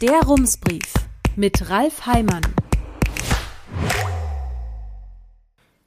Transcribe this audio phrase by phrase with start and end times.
[0.00, 0.94] Der Rumsbrief
[1.36, 2.40] mit Ralf Heimann.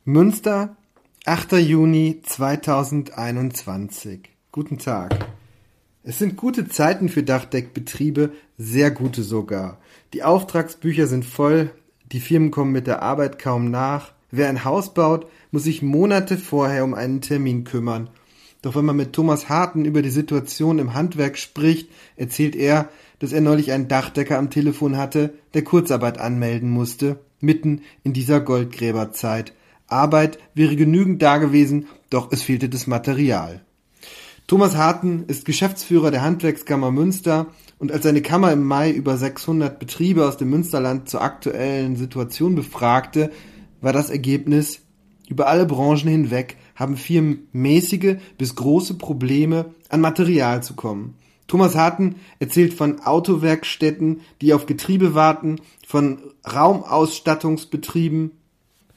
[0.05, 0.75] Münster,
[1.25, 1.54] 8.
[1.54, 4.30] Juni 2021.
[4.52, 5.26] Guten Tag.
[6.04, 9.79] Es sind gute Zeiten für Dachdeckbetriebe, sehr gute sogar.
[10.14, 11.71] Die Auftragsbücher sind voll,
[12.11, 14.11] die Firmen kommen mit der Arbeit kaum nach.
[14.30, 18.11] Wer ein Haus baut, muss sich Monate vorher um einen Termin kümmern.
[18.61, 22.88] Doch wenn man mit Thomas Harten über die Situation im Handwerk spricht, erzählt er,
[23.23, 28.41] dass er neulich einen Dachdecker am Telefon hatte, der Kurzarbeit anmelden musste, mitten in dieser
[28.41, 29.54] Goldgräberzeit.
[29.87, 33.62] Arbeit wäre genügend da gewesen, doch es fehlte das Material.
[34.45, 37.48] Thomas Harten ist Geschäftsführer der Handwerkskammer Münster
[37.80, 42.55] und als seine Kammer im Mai über 600 Betriebe aus dem Münsterland zur aktuellen Situation
[42.55, 43.31] befragte,
[43.80, 44.81] war das Ergebnis,
[45.30, 51.16] über alle Branchen hinweg haben Firmen mäßige bis große Probleme, an Material zu kommen.
[51.48, 56.20] Thomas Harten erzählt von Autowerkstätten, die auf Getriebe warten, von
[56.52, 58.31] Raumausstattungsbetrieben.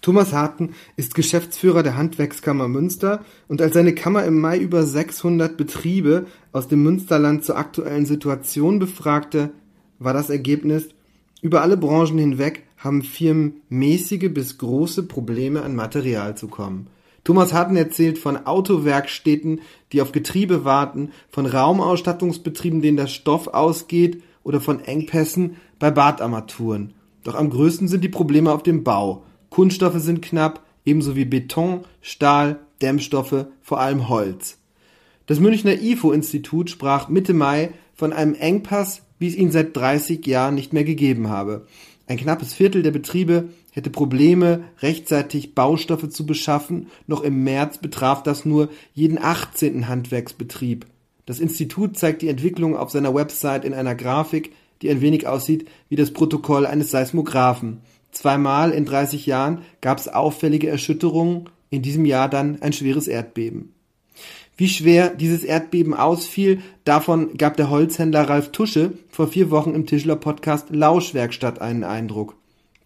[0.01, 5.57] Thomas Harten ist Geschäftsführer der Handwerkskammer Münster und als seine Kammer im Mai über 600
[5.57, 9.51] Betriebe aus dem Münsterland zur aktuellen Situation befragte,
[9.98, 10.89] war das Ergebnis,
[11.42, 16.89] über alle Branchen hinweg haben Firmen mäßige bis große Probleme an Material zu kommen.
[17.27, 19.61] Thomas Harten erzählt von Autowerkstätten,
[19.91, 26.95] die auf Getriebe warten, von Raumausstattungsbetrieben, denen der Stoff ausgeht oder von Engpässen bei Badarmaturen.
[27.25, 29.25] Doch am größten sind die Probleme auf dem Bau.
[29.51, 34.59] Kunststoffe sind knapp, ebenso wie Beton, Stahl, Dämmstoffe, vor allem Holz.
[35.27, 40.55] Das Münchner IFO-Institut sprach Mitte Mai von einem Engpass, wie es ihn seit 30 Jahren
[40.55, 41.67] nicht mehr gegeben habe.
[42.09, 46.87] Ein knappes Viertel der Betriebe hätte Probleme, rechtzeitig Baustoffe zu beschaffen.
[47.07, 49.89] Noch im März betraf das nur jeden 18.
[49.89, 50.87] Handwerksbetrieb.
[51.27, 55.69] Das Institut zeigt die Entwicklung auf seiner Website in einer Grafik, die ein wenig aussieht
[55.89, 57.81] wie das Protokoll eines Seismographen.
[58.13, 63.75] Zweimal in 30 Jahren gab es auffällige Erschütterungen, in diesem Jahr dann ein schweres Erdbeben.
[64.58, 69.84] Wie schwer dieses Erdbeben ausfiel, davon gab der Holzhändler Ralf Tusche vor vier Wochen im
[69.84, 72.36] Tischler Podcast Lauschwerkstatt einen Eindruck.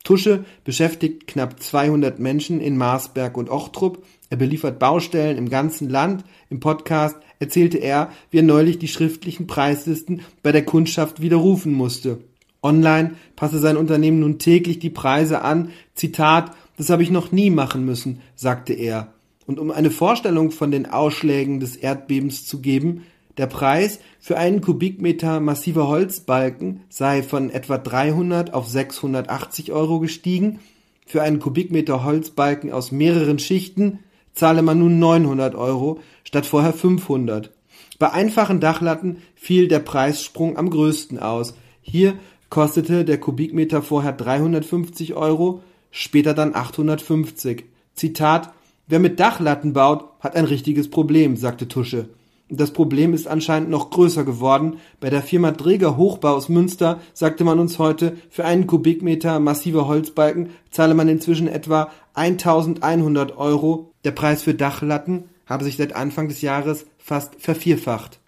[0.02, 4.04] Tusche beschäftigt knapp 200 Menschen in Marsberg und Ochtrup.
[4.30, 6.24] Er beliefert Baustellen im ganzen Land.
[6.48, 12.18] Im Podcast erzählte er, wie er neulich die schriftlichen Preislisten bei der Kundschaft widerrufen musste.
[12.64, 15.70] Online passe sein Unternehmen nun täglich die Preise an.
[15.94, 19.12] Zitat, das habe ich noch nie machen müssen, sagte er.
[19.50, 23.02] Und um eine Vorstellung von den Ausschlägen des Erdbebens zu geben,
[23.36, 30.60] der Preis für einen Kubikmeter massiver Holzbalken sei von etwa 300 auf 680 Euro gestiegen.
[31.04, 33.98] Für einen Kubikmeter Holzbalken aus mehreren Schichten
[34.34, 37.50] zahle man nun 900 Euro statt vorher 500.
[37.98, 41.54] Bei einfachen Dachlatten fiel der Preissprung am größten aus.
[41.82, 42.14] Hier
[42.50, 47.64] kostete der Kubikmeter vorher 350 Euro, später dann 850.
[47.96, 48.52] Zitat
[48.90, 52.08] Wer mit Dachlatten baut, hat ein richtiges Problem, sagte Tusche.
[52.48, 54.78] Das Problem ist anscheinend noch größer geworden.
[54.98, 59.86] Bei der Firma Dreger Hochbau aus Münster sagte man uns heute, für einen Kubikmeter massive
[59.86, 63.92] Holzbalken zahle man inzwischen etwa 1100 Euro.
[64.02, 68.18] Der Preis für Dachlatten habe sich seit Anfang des Jahres fast vervierfacht.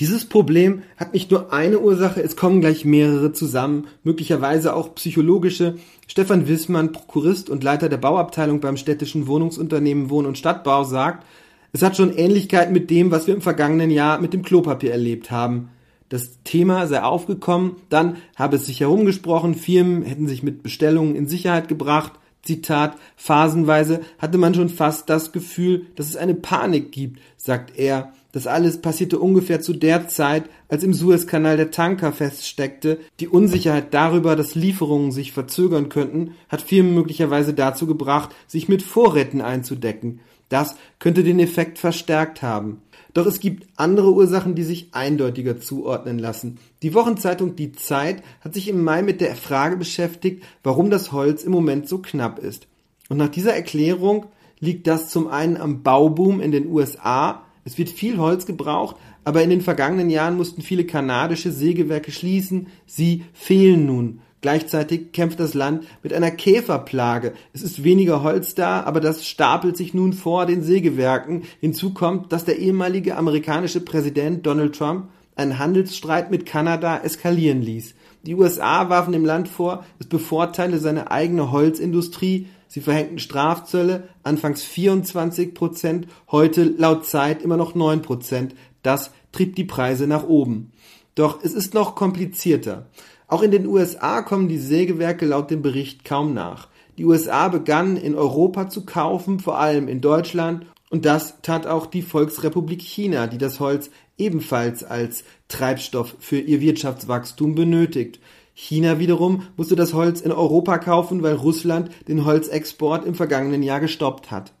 [0.00, 5.76] Dieses Problem hat nicht nur eine Ursache, es kommen gleich mehrere zusammen, möglicherweise auch psychologische.
[6.08, 11.26] Stefan Wissmann, Prokurist und Leiter der Bauabteilung beim städtischen Wohnungsunternehmen Wohn- und Stadtbau, sagt,
[11.74, 15.30] es hat schon Ähnlichkeit mit dem, was wir im vergangenen Jahr mit dem Klopapier erlebt
[15.30, 15.68] haben.
[16.08, 21.28] Das Thema sei aufgekommen, dann habe es sich herumgesprochen, Firmen hätten sich mit Bestellungen in
[21.28, 27.20] Sicherheit gebracht, Zitat, phasenweise hatte man schon fast das Gefühl, dass es eine Panik gibt,
[27.36, 28.12] sagt er.
[28.32, 32.98] Das alles passierte ungefähr zu der Zeit, als im Suezkanal der Tanker feststeckte.
[33.18, 38.82] Die Unsicherheit darüber, dass Lieferungen sich verzögern könnten, hat Firmen möglicherweise dazu gebracht, sich mit
[38.82, 40.20] Vorräten einzudecken.
[40.48, 42.82] Das könnte den Effekt verstärkt haben.
[43.12, 46.58] Doch es gibt andere Ursachen, die sich eindeutiger zuordnen lassen.
[46.82, 51.42] Die Wochenzeitung Die Zeit hat sich im Mai mit der Frage beschäftigt, warum das Holz
[51.42, 52.66] im Moment so knapp ist.
[53.08, 54.26] Und nach dieser Erklärung
[54.60, 59.42] liegt das zum einen am Bauboom in den USA, es wird viel Holz gebraucht, aber
[59.42, 62.68] in den vergangenen Jahren mussten viele kanadische Sägewerke schließen.
[62.86, 64.20] Sie fehlen nun.
[64.40, 67.34] Gleichzeitig kämpft das Land mit einer Käferplage.
[67.52, 71.42] Es ist weniger Holz da, aber das stapelt sich nun vor den Sägewerken.
[71.60, 77.94] Hinzu kommt, dass der ehemalige amerikanische Präsident Donald Trump einen Handelsstreit mit Kanada eskalieren ließ.
[78.22, 84.62] Die USA warfen dem Land vor, es bevorteile seine eigene Holzindustrie, Sie verhängten Strafzölle, anfangs
[84.62, 88.54] 24 Prozent, heute laut Zeit immer noch 9 Prozent.
[88.82, 90.70] Das trieb die Preise nach oben.
[91.16, 92.86] Doch es ist noch komplizierter.
[93.30, 96.66] Auch in den USA kommen die Sägewerke laut dem Bericht kaum nach.
[96.98, 101.86] Die USA begannen in Europa zu kaufen, vor allem in Deutschland, und das tat auch
[101.86, 108.18] die Volksrepublik China, die das Holz ebenfalls als Treibstoff für ihr Wirtschaftswachstum benötigt.
[108.52, 113.78] China wiederum musste das Holz in Europa kaufen, weil Russland den Holzexport im vergangenen Jahr
[113.78, 114.52] gestoppt hat.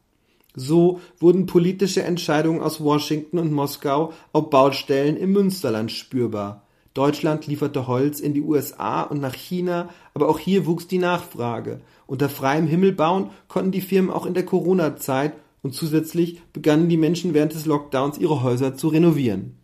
[0.54, 6.62] So wurden politische Entscheidungen aus Washington und Moskau auf Baustellen im Münsterland spürbar.
[6.94, 11.80] Deutschland lieferte Holz in die USA und nach China, aber auch hier wuchs die Nachfrage.
[12.06, 16.96] Unter freiem Himmel bauen konnten die Firmen auch in der Corona-Zeit und zusätzlich begannen die
[16.96, 19.56] Menschen während des Lockdowns ihre Häuser zu renovieren.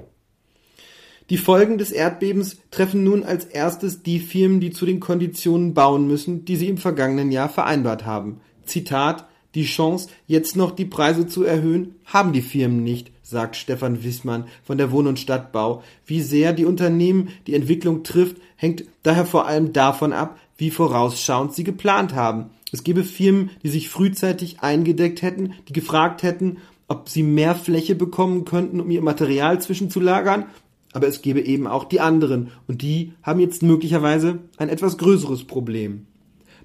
[1.29, 6.07] Die Folgen des Erdbebens treffen nun als erstes die Firmen, die zu den Konditionen bauen
[6.07, 8.41] müssen, die sie im vergangenen Jahr vereinbart haben.
[8.65, 9.27] Zitat
[9.57, 14.45] Die Chance, jetzt noch die Preise zu erhöhen, haben die Firmen nicht, sagt Stefan Wissmann
[14.63, 15.83] von der Wohn- und Stadtbau.
[16.05, 21.55] Wie sehr die Unternehmen die Entwicklung trifft, hängt daher vor allem davon ab, wie vorausschauend
[21.55, 22.51] sie geplant haben.
[22.71, 27.95] Es gäbe Firmen, die sich frühzeitig eingedeckt hätten, die gefragt hätten, ob sie mehr Fläche
[27.95, 30.45] bekommen könnten, um ihr Material zwischenzulagern,
[30.93, 35.45] aber es gäbe eben auch die anderen, und die haben jetzt möglicherweise ein etwas größeres
[35.45, 36.07] Problem.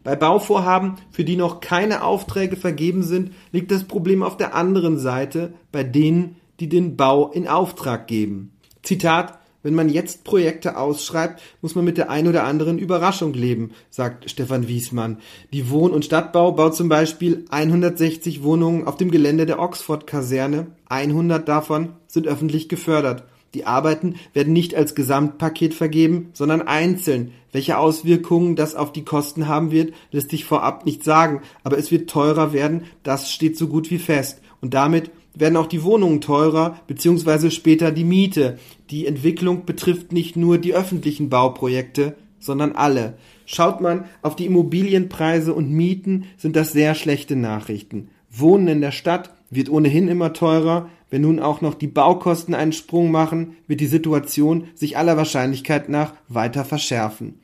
[0.03, 4.97] Bei Bauvorhaben, für die noch keine Aufträge vergeben sind, liegt das Problem auf der anderen
[4.97, 8.51] Seite, bei denen, die den Bau in Auftrag geben.
[8.81, 13.71] Zitat wenn man jetzt Projekte ausschreibt, muss man mit der ein oder anderen Überraschung leben,
[13.91, 15.19] sagt Stefan Wiesmann.
[15.53, 20.67] Die Wohn- und Stadtbau baut zum Beispiel 160 Wohnungen auf dem Gelände der Oxford-Kaserne.
[20.89, 23.23] 100 davon sind öffentlich gefördert.
[23.53, 27.31] Die Arbeiten werden nicht als Gesamtpaket vergeben, sondern einzeln.
[27.51, 31.91] Welche Auswirkungen das auf die Kosten haben wird, lässt sich vorab nicht sagen, aber es
[31.91, 34.41] wird teurer werden, das steht so gut wie fest.
[34.61, 38.57] Und damit werden auch die Wohnungen teurer, beziehungsweise später die Miete.
[38.89, 43.17] Die Entwicklung betrifft nicht nur die öffentlichen Bauprojekte, sondern alle.
[43.45, 48.09] Schaut man auf die Immobilienpreise und Mieten, sind das sehr schlechte Nachrichten.
[48.31, 50.89] Wohnen in der Stadt wird ohnehin immer teurer.
[51.09, 55.89] Wenn nun auch noch die Baukosten einen Sprung machen, wird die Situation sich aller Wahrscheinlichkeit
[55.89, 57.41] nach weiter verschärfen.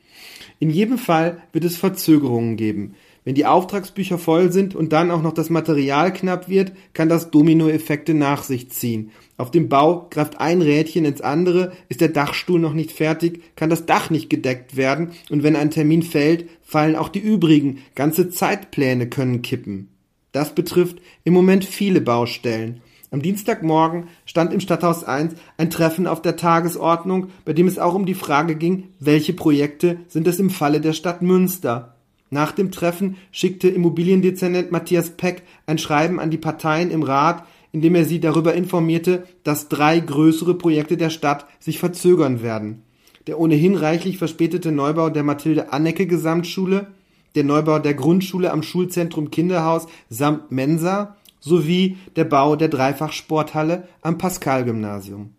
[0.58, 2.94] In jedem Fall wird es Verzögerungen geben.
[3.24, 7.30] Wenn die Auftragsbücher voll sind und dann auch noch das Material knapp wird, kann das
[7.30, 9.10] Dominoeffekte nach sich ziehen.
[9.36, 13.68] Auf dem Bau greift ein Rädchen ins andere, ist der Dachstuhl noch nicht fertig, kann
[13.68, 18.30] das Dach nicht gedeckt werden und wenn ein Termin fällt, fallen auch die übrigen, ganze
[18.30, 19.90] Zeitpläne können kippen.
[20.32, 22.82] Das betrifft im Moment viele Baustellen.
[23.10, 27.94] Am Dienstagmorgen stand im Stadthaus 1 ein Treffen auf der Tagesordnung, bei dem es auch
[27.94, 31.94] um die Frage ging, welche Projekte sind es im Falle der Stadt Münster.
[32.30, 37.80] Nach dem Treffen schickte Immobiliendezernent Matthias Peck ein Schreiben an die Parteien im Rat, in
[37.80, 42.82] dem er sie darüber informierte, dass drei größere Projekte der Stadt sich verzögern werden.
[43.26, 46.88] Der ohnehin reichlich verspätete Neubau der Mathilde Annecke Gesamtschule,
[47.38, 54.18] der Neubau der Grundschule am Schulzentrum Kinderhaus samt Mensa sowie der Bau der Dreifachsporthalle am
[54.18, 55.30] Pascal-Gymnasium.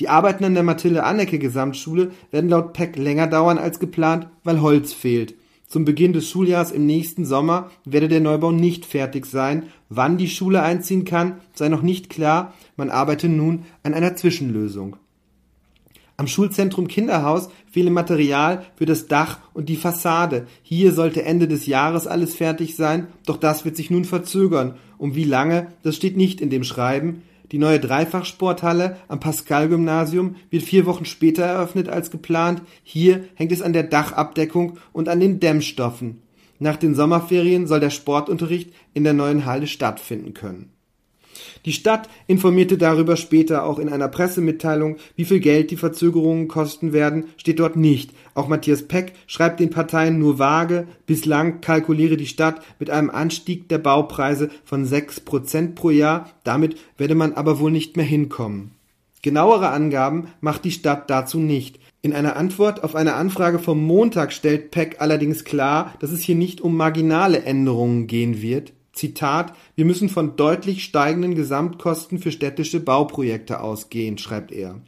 [0.00, 4.62] Die Arbeiten an der Mathilde Annecke Gesamtschule werden laut Peck länger dauern als geplant, weil
[4.62, 5.34] Holz fehlt.
[5.66, 9.64] Zum Beginn des Schuljahrs im nächsten Sommer werde der Neubau nicht fertig sein.
[9.90, 12.54] Wann die Schule einziehen kann, sei noch nicht klar.
[12.76, 14.96] Man arbeite nun an einer Zwischenlösung.
[16.22, 20.46] Am Schulzentrum Kinderhaus fehle Material für das Dach und die Fassade.
[20.62, 24.76] Hier sollte Ende des Jahres alles fertig sein, doch das wird sich nun verzögern.
[24.98, 27.22] Um wie lange, das steht nicht in dem Schreiben.
[27.50, 32.62] Die neue Dreifachsporthalle am Pascal-Gymnasium wird vier Wochen später eröffnet als geplant.
[32.84, 36.22] Hier hängt es an der Dachabdeckung und an den Dämmstoffen.
[36.60, 40.70] Nach den Sommerferien soll der Sportunterricht in der neuen Halle stattfinden können.
[41.64, 46.92] Die Stadt informierte darüber später auch in einer Pressemitteilung, wie viel Geld die Verzögerungen kosten
[46.92, 48.10] werden, steht dort nicht.
[48.34, 53.68] Auch Matthias Peck schreibt den Parteien nur vage, bislang kalkuliere die Stadt mit einem Anstieg
[53.68, 58.72] der Baupreise von sechs Prozent pro Jahr, damit werde man aber wohl nicht mehr hinkommen.
[59.22, 61.78] Genauere Angaben macht die Stadt dazu nicht.
[62.04, 66.34] In einer Antwort auf eine Anfrage vom Montag stellt Peck allerdings klar, dass es hier
[66.34, 68.72] nicht um marginale Änderungen gehen wird.
[68.92, 74.80] Zitat, wir müssen von deutlich steigenden Gesamtkosten für städtische Bauprojekte ausgehen, schreibt er.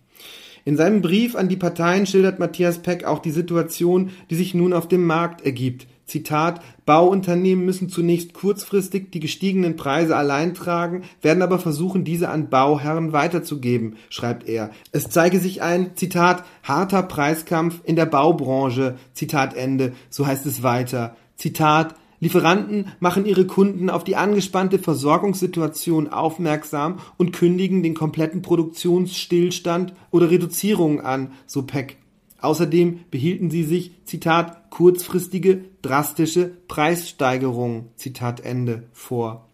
[0.66, 4.72] In seinem Brief an die Parteien schildert Matthias Peck auch die Situation, die sich nun
[4.72, 5.86] auf dem Markt ergibt.
[6.06, 12.50] Zitat, Bauunternehmen müssen zunächst kurzfristig die gestiegenen Preise allein tragen, werden aber versuchen, diese an
[12.50, 14.70] Bauherren weiterzugeben, schreibt er.
[14.92, 20.62] Es zeige sich ein, Zitat, harter Preiskampf in der Baubranche, Zitat Ende, so heißt es
[20.62, 21.16] weiter.
[21.36, 21.94] Zitat,
[22.24, 30.30] Lieferanten machen ihre Kunden auf die angespannte Versorgungssituation aufmerksam und kündigen den kompletten Produktionsstillstand oder
[30.30, 31.98] Reduzierungen an, so Peck.
[32.40, 39.46] Außerdem behielten sie sich, Zitat, kurzfristige, drastische Preissteigerungen, Zitat Ende, vor.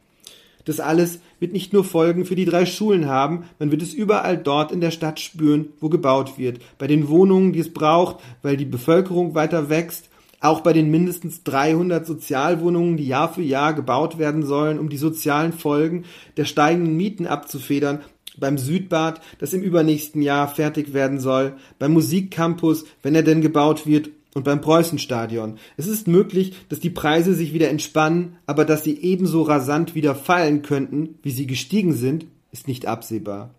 [0.64, 4.38] Das alles wird nicht nur Folgen für die drei Schulen haben, man wird es überall
[4.38, 8.56] dort in der Stadt spüren, wo gebaut wird, bei den Wohnungen, die es braucht, weil
[8.56, 10.09] die Bevölkerung weiter wächst,
[10.40, 14.96] auch bei den mindestens 300 Sozialwohnungen, die Jahr für Jahr gebaut werden sollen, um die
[14.96, 16.04] sozialen Folgen
[16.36, 18.00] der steigenden Mieten abzufedern,
[18.38, 23.86] beim Südbad, das im übernächsten Jahr fertig werden soll, beim Musikcampus, wenn er denn gebaut
[23.86, 25.58] wird, und beim Preußenstadion.
[25.76, 30.14] Es ist möglich, dass die Preise sich wieder entspannen, aber dass sie ebenso rasant wieder
[30.14, 33.54] fallen könnten, wie sie gestiegen sind, ist nicht absehbar.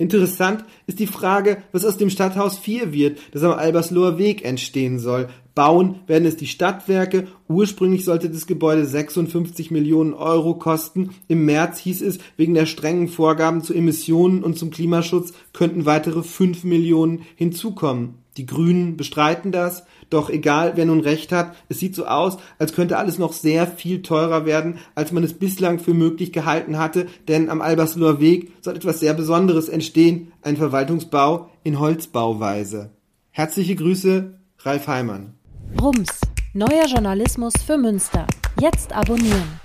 [0.00, 4.98] Interessant ist die Frage, was aus dem Stadthaus 4 wird, das am Albersloher Weg entstehen
[4.98, 5.28] soll.
[5.54, 7.26] Bauen werden es die Stadtwerke.
[7.48, 11.10] Ursprünglich sollte das Gebäude 56 Millionen Euro kosten.
[11.28, 16.22] Im März hieß es, wegen der strengen Vorgaben zu Emissionen und zum Klimaschutz könnten weitere
[16.22, 18.14] 5 Millionen hinzukommen.
[18.38, 22.72] Die Grünen bestreiten das, doch egal wer nun recht hat, es sieht so aus, als
[22.72, 27.06] könnte alles noch sehr viel teurer werden, als man es bislang für möglich gehalten hatte,
[27.28, 32.90] denn am Albersloher Weg soll etwas sehr Besonderes entstehen, ein Verwaltungsbau in Holzbauweise.
[33.30, 35.34] Herzliche Grüße, Ralf Heimann.
[35.80, 36.20] Rums,
[36.52, 38.26] neuer Journalismus für Münster.
[38.60, 39.60] Jetzt abonnieren.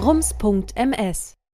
[0.00, 1.39] rums.ms